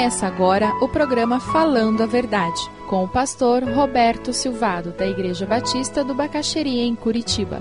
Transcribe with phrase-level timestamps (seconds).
[0.00, 2.58] Começa agora o programa Falando a Verdade,
[2.88, 7.60] com o pastor Roberto Silvado, da Igreja Batista do Bacaxeria, em Curitiba.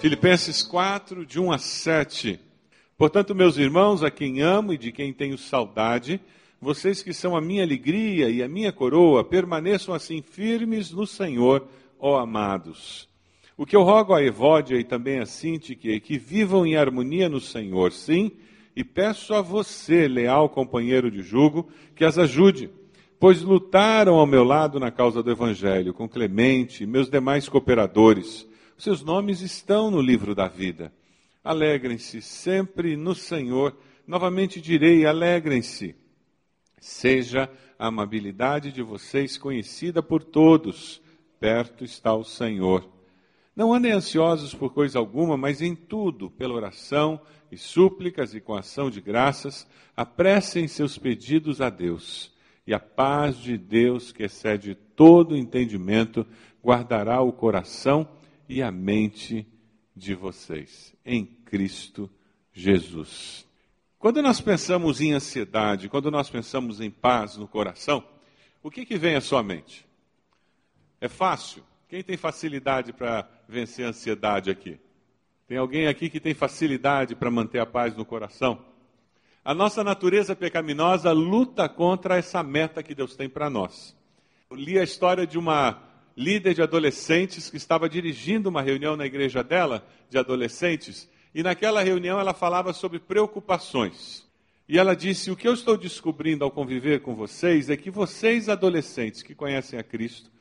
[0.00, 2.40] Filipenses 4, de 1 a 7.
[2.98, 6.20] Portanto, meus irmãos, a quem amo e de quem tenho saudade,
[6.60, 11.68] vocês que são a minha alegria e a minha coroa, permaneçam assim firmes no Senhor
[12.04, 13.08] ó amados.
[13.56, 17.30] O que eu rogo a Evódia e também a Sintique é que vivam em harmonia
[17.30, 18.32] no Senhor, sim,
[18.76, 22.68] e peço a você, leal companheiro de jugo, que as ajude,
[23.18, 28.46] pois lutaram ao meu lado na causa do Evangelho, com Clemente e meus demais cooperadores.
[28.76, 30.92] Seus nomes estão no livro da vida.
[31.42, 33.74] Alegrem-se sempre no Senhor.
[34.06, 35.94] Novamente direi: alegrem-se.
[36.78, 37.48] Seja
[37.78, 41.02] a amabilidade de vocês conhecida por todos
[41.38, 42.88] perto está o Senhor.
[43.54, 47.20] Não andem ansiosos por coisa alguma, mas em tudo, pela oração
[47.52, 52.32] e súplicas e com ação de graças, apressem seus pedidos a Deus.
[52.66, 56.26] E a paz de Deus, que excede todo entendimento,
[56.62, 58.08] guardará o coração
[58.48, 59.46] e a mente
[59.94, 62.10] de vocês, em Cristo
[62.52, 63.46] Jesus.
[63.98, 68.04] Quando nós pensamos em ansiedade, quando nós pensamos em paz no coração,
[68.62, 69.86] o que, que vem à sua mente?
[71.04, 71.62] É fácil?
[71.86, 74.80] Quem tem facilidade para vencer a ansiedade aqui?
[75.46, 78.64] Tem alguém aqui que tem facilidade para manter a paz no coração?
[79.44, 83.94] A nossa natureza pecaminosa luta contra essa meta que Deus tem para nós.
[84.48, 85.78] Eu li a história de uma
[86.16, 91.82] líder de adolescentes que estava dirigindo uma reunião na igreja dela, de adolescentes, e naquela
[91.82, 94.26] reunião ela falava sobre preocupações.
[94.66, 98.48] E ela disse: O que eu estou descobrindo ao conviver com vocês é que vocês,
[98.48, 100.32] adolescentes que conhecem a Cristo,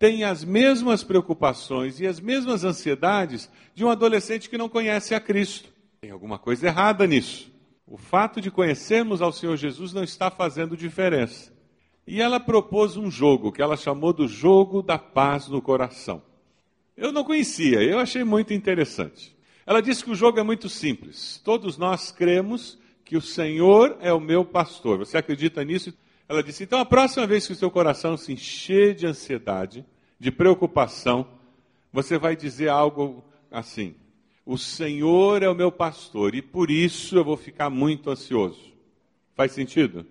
[0.00, 5.20] tem as mesmas preocupações e as mesmas ansiedades de um adolescente que não conhece a
[5.20, 5.68] Cristo.
[6.00, 7.52] Tem alguma coisa errada nisso.
[7.86, 11.52] O fato de conhecermos ao Senhor Jesus não está fazendo diferença.
[12.06, 16.22] E ela propôs um jogo que ela chamou do jogo da paz no coração.
[16.96, 19.36] Eu não conhecia, eu achei muito interessante.
[19.66, 21.38] Ela disse que o jogo é muito simples.
[21.44, 24.96] Todos nós cremos que o Senhor é o meu pastor.
[24.96, 25.92] Você acredita nisso?
[26.30, 29.84] Ela disse: então, a próxima vez que o seu coração se encher de ansiedade,
[30.16, 31.26] de preocupação,
[31.92, 33.96] você vai dizer algo assim:
[34.46, 38.72] O Senhor é o meu pastor e por isso eu vou ficar muito ansioso.
[39.34, 40.06] Faz sentido?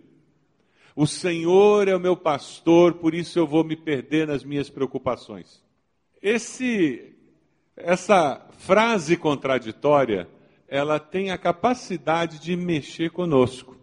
[0.93, 5.63] O Senhor é o meu pastor, por isso eu vou me perder nas minhas preocupações.
[6.21, 7.13] Esse,
[7.77, 10.27] essa frase contraditória,
[10.67, 13.78] ela tem a capacidade de mexer conosco.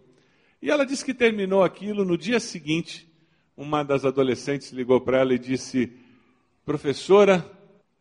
[0.66, 3.08] E ela disse que terminou aquilo no dia seguinte.
[3.56, 5.92] Uma das adolescentes ligou para ela e disse:
[6.64, 7.48] Professora,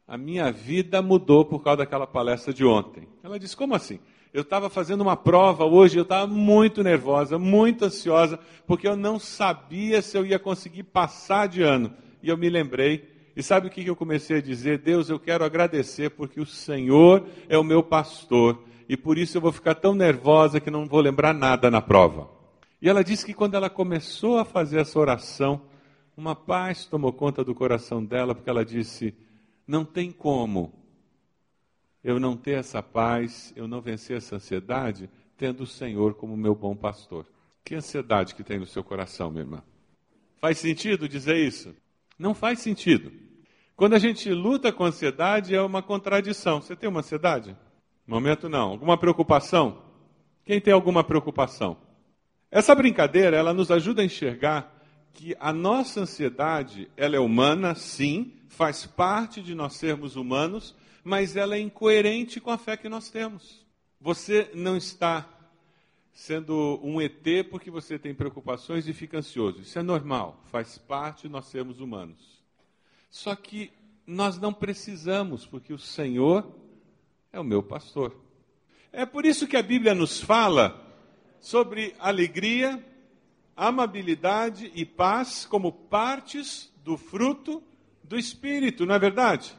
[0.08, 3.08] a minha vida mudou por causa daquela palestra de ontem.
[3.22, 4.00] Ela disse: Como assim?
[4.34, 9.20] Eu estava fazendo uma prova hoje, eu estava muito nervosa, muito ansiosa, porque eu não
[9.20, 11.94] sabia se eu ia conseguir passar de ano.
[12.24, 14.80] E eu me lembrei, e sabe o que eu comecei a dizer?
[14.80, 19.42] Deus, eu quero agradecer porque o Senhor é o meu pastor, e por isso eu
[19.42, 22.34] vou ficar tão nervosa que não vou lembrar nada na prova.
[22.85, 25.59] E ela disse que quando ela começou a fazer essa oração,
[26.16, 29.12] uma paz tomou conta do coração dela, porque ela disse:
[29.66, 30.72] Não tem como
[32.03, 36.53] eu não ter essa paz, eu não vencer essa ansiedade, tendo o Senhor como meu
[36.53, 37.25] bom pastor.
[37.63, 39.63] Que ansiedade que tem no seu coração, minha irmã?
[40.38, 41.73] Faz sentido dizer isso?
[42.19, 43.12] Não faz sentido.
[43.75, 46.62] Quando a gente luta com ansiedade, é uma contradição.
[46.62, 47.57] Você tem uma ansiedade?
[48.06, 48.69] Momento não.
[48.69, 49.81] Alguma preocupação?
[50.46, 51.84] Quem tem alguma preocupação?
[52.55, 54.73] Essa brincadeira, ela nos ajuda a enxergar
[55.13, 60.73] que a nossa ansiedade, ela é humana, sim, faz parte de nós sermos humanos,
[61.03, 63.61] mas ela é incoerente com a fé que nós temos.
[63.99, 65.28] Você não está
[66.13, 69.59] sendo um ET porque você tem preocupações e fica ansioso.
[69.59, 72.41] Isso é normal, faz parte de nós sermos humanos.
[73.09, 73.69] Só que
[74.08, 76.55] nós não precisamos, porque o Senhor
[77.34, 78.16] é o meu pastor.
[78.93, 80.84] É por isso que a Bíblia nos fala
[81.46, 82.84] sobre alegria,
[83.56, 87.62] amabilidade e paz como partes do fruto
[88.03, 89.56] do Espírito, não é verdade?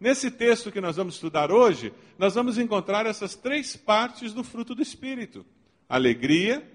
[0.00, 4.74] Nesse texto que nós vamos estudar hoje, nós vamos encontrar essas três partes do fruto
[4.74, 5.44] do Espírito:
[5.86, 6.66] alegria,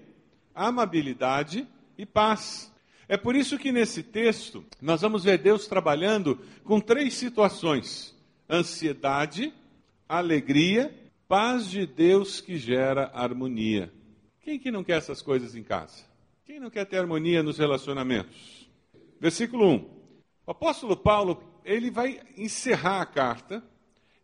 [0.54, 1.66] amabilidade
[1.98, 2.72] e paz.
[3.08, 8.16] É por isso que nesse texto nós vamos ver Deus trabalhando com três situações:
[8.48, 9.52] ansiedade,
[10.08, 10.94] alegria,
[11.26, 13.92] paz de Deus que gera harmonia.
[14.42, 16.04] Quem que não quer essas coisas em casa?
[16.44, 18.68] Quem não quer ter harmonia nos relacionamentos?
[19.20, 19.76] Versículo 1.
[20.44, 23.62] O apóstolo Paulo ele vai encerrar a carta,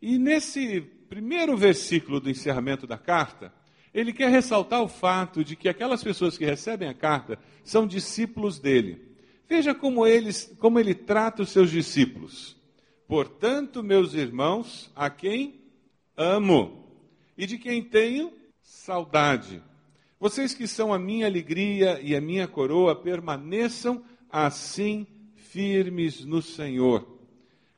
[0.02, 3.52] e nesse primeiro versículo do encerramento da carta,
[3.94, 8.58] ele quer ressaltar o fato de que aquelas pessoas que recebem a carta são discípulos
[8.58, 9.16] dele.
[9.48, 12.56] Veja como, eles, como ele trata os seus discípulos.
[13.06, 15.60] Portanto, meus irmãos, a quem
[16.16, 16.92] amo
[17.36, 19.62] e de quem tenho saudade.
[20.20, 25.06] Vocês que são a minha alegria e a minha coroa, permaneçam assim
[25.36, 27.06] firmes no Senhor.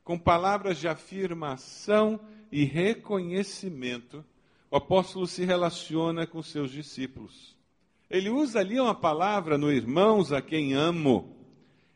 [0.03, 2.19] Com palavras de afirmação
[2.51, 4.25] e reconhecimento,
[4.71, 7.57] o apóstolo se relaciona com seus discípulos.
[8.09, 11.41] Ele usa ali uma palavra no irmãos a quem amo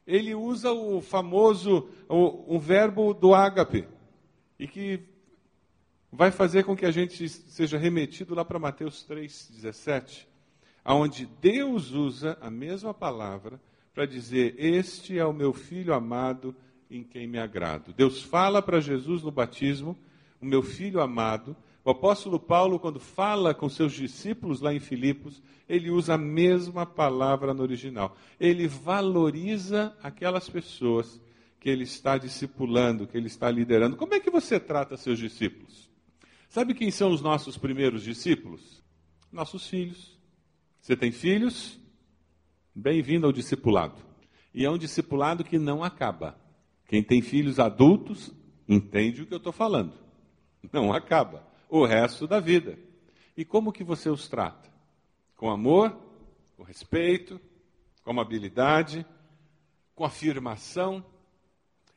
[0.07, 3.87] ele usa o famoso, o, o verbo do ágape,
[4.59, 5.01] e que
[6.13, 10.27] vai fazer com que a gente seja remetido lá para Mateus 3,17,
[10.85, 13.61] aonde Deus usa a mesma palavra
[13.95, 16.55] para dizer: Este é o meu filho amado
[16.91, 17.93] em quem me agrado.
[17.93, 19.97] Deus fala para Jesus no batismo,
[20.41, 25.43] o meu filho amado, o apóstolo Paulo, quando fala com seus discípulos lá em Filipos,
[25.69, 28.17] ele usa a mesma palavra no original.
[28.41, 31.21] Ele valoriza aquelas pessoas
[31.61, 33.97] que ele está discipulando, que ele está liderando.
[33.97, 35.91] Como é que você trata seus discípulos?
[36.49, 38.83] Sabe quem são os nossos primeiros discípulos?
[39.31, 40.19] Nossos filhos.
[40.85, 41.81] Você tem filhos?
[42.75, 43.97] Bem-vindo ao discipulado.
[44.53, 46.39] E é um discipulado que não acaba.
[46.87, 48.31] Quem tem filhos adultos
[48.69, 49.95] entende o que eu estou falando.
[50.71, 52.79] Não acaba o resto da vida.
[53.35, 54.69] E como que você os trata?
[55.39, 55.99] Com amor,
[56.55, 57.41] com respeito,
[58.03, 59.07] com amabilidade,
[59.95, 61.03] com afirmação.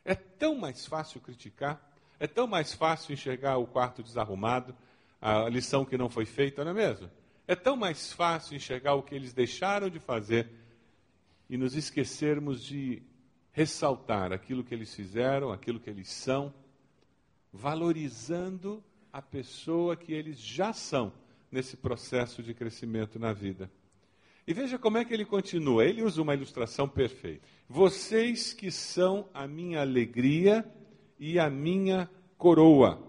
[0.05, 4.73] É tão mais fácil criticar, é tão mais fácil enxergar o quarto desarrumado,
[5.19, 7.11] a lição que não foi feita, não é mesmo?
[7.47, 10.49] É tão mais fácil enxergar o que eles deixaram de fazer
[11.49, 13.01] e nos esquecermos de
[13.53, 16.53] ressaltar aquilo que eles fizeram, aquilo que eles são,
[17.51, 21.13] valorizando a pessoa que eles já são
[21.49, 23.71] nesse processo de crescimento na vida.
[24.45, 25.85] E veja como é que ele continua.
[25.85, 27.47] Ele usa uma ilustração perfeita.
[27.67, 30.69] Vocês que são a minha alegria
[31.17, 33.06] e a minha coroa.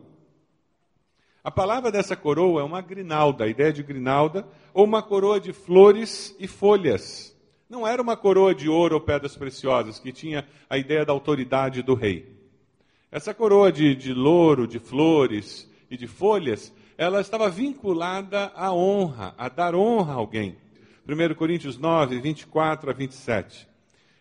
[1.49, 5.55] A palavra dessa coroa é uma grinalda, a ideia de grinalda, ou uma coroa de
[5.55, 7.35] flores e folhas.
[7.71, 11.81] Não era uma coroa de ouro ou pedras preciosas, que tinha a ideia da autoridade
[11.81, 12.39] do rei.
[13.11, 19.35] Essa coroa de, de louro, de flores, e de folhas, ela estava vinculada à honra,
[19.39, 20.55] a dar honra a alguém.
[21.09, 23.67] 1 Coríntios 9, 24 a 27.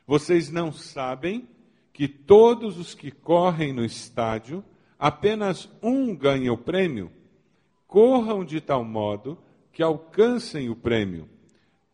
[0.07, 1.45] Vocês não sabem
[1.91, 4.63] que todos os que correm no estádio,
[4.97, 7.16] apenas um ganha o prêmio?
[7.87, 9.37] Corram de tal modo
[9.71, 11.29] que alcancem o prêmio.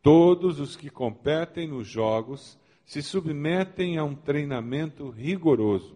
[0.01, 5.95] Todos os que competem nos jogos se submetem a um treinamento rigoroso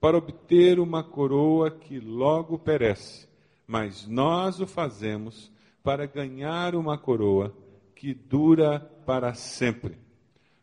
[0.00, 3.28] para obter uma coroa que logo perece,
[3.66, 5.50] mas nós o fazemos
[5.82, 7.56] para ganhar uma coroa
[7.94, 9.96] que dura para sempre.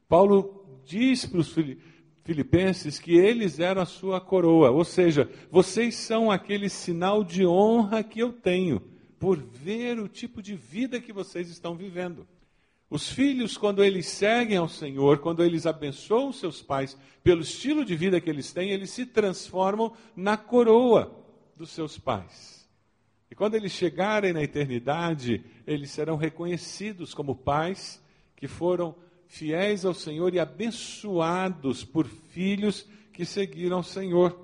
[0.08, 1.54] Paulo diz para os
[2.24, 8.04] filipenses que eles eram a sua coroa, ou seja, vocês são aquele sinal de honra
[8.04, 8.82] que eu tenho
[9.20, 12.28] por ver o tipo de vida que vocês estão vivendo.
[12.90, 17.96] Os filhos, quando eles seguem ao Senhor, quando eles abençoam seus pais pelo estilo de
[17.96, 21.12] vida que eles têm, eles se transformam na coroa
[21.56, 22.70] dos seus pais.
[23.32, 28.00] E quando eles chegarem na eternidade, eles serão reconhecidos como pais
[28.36, 28.96] que foram
[29.28, 34.38] fiéis ao Senhor e abençoados por filhos que seguiram o Senhor.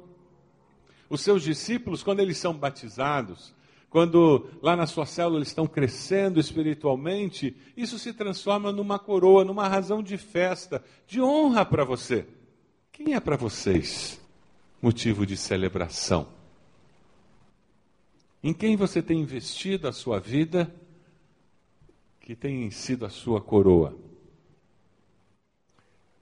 [1.09, 3.53] Os seus discípulos, quando eles são batizados,
[3.89, 9.67] quando lá na sua célula eles estão crescendo espiritualmente, isso se transforma numa coroa, numa
[9.67, 12.27] razão de festa, de honra para você.
[12.91, 14.21] Quem é para vocês
[14.81, 16.27] motivo de celebração?
[18.43, 20.73] Em quem você tem investido a sua vida
[22.21, 23.97] que tem sido a sua coroa?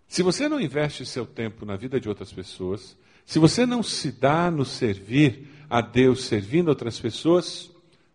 [0.07, 4.11] Se você não investe seu tempo na vida de outras pessoas, se você não se
[4.11, 7.69] dá no servir a Deus servindo outras pessoas,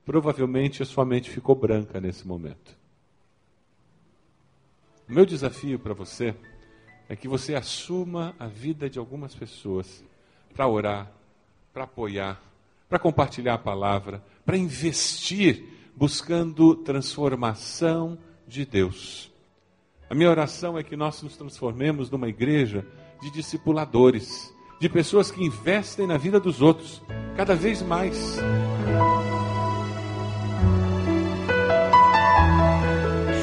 [0.04, 2.76] provavelmente a sua mente ficou branca nesse momento.
[5.08, 6.34] O meu desafio para você
[7.08, 10.02] é que você assuma a vida de algumas pessoas
[10.54, 11.12] para orar,
[11.72, 12.42] para apoiar,
[12.88, 19.31] para compartilhar a palavra, para investir buscando transformação de Deus.
[20.12, 22.84] A minha oração é que nós nos transformemos numa igreja
[23.22, 27.02] de discipuladores de pessoas que investem na vida dos outros,
[27.34, 28.38] cada vez mais.